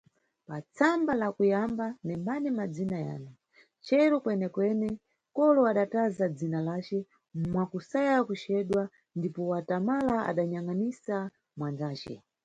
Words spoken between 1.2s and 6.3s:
la kuyamba nembani madzina yanu, cheru Kwenekwene, kolo adatatalaza